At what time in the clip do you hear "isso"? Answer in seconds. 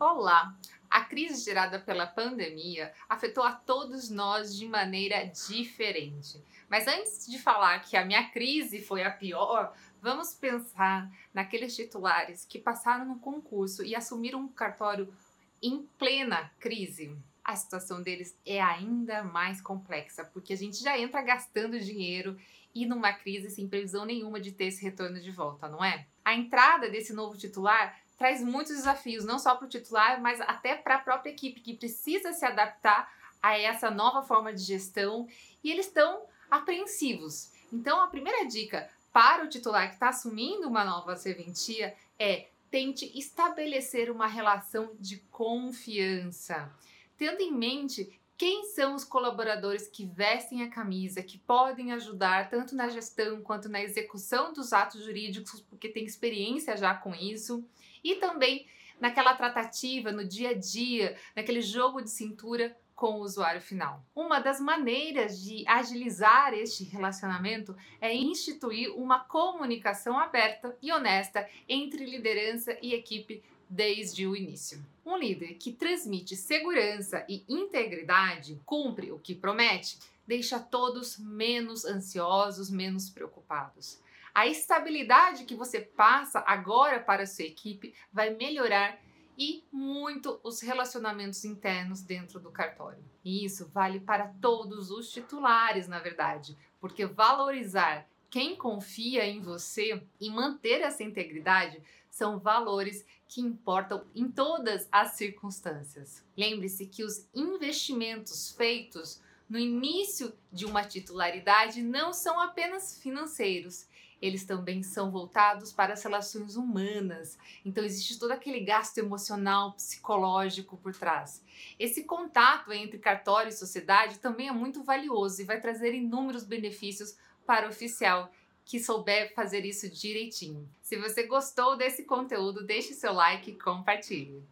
57.12-57.68, 93.44-93.70, 129.64-129.88